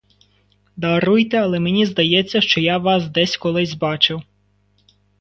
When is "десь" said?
3.07-3.37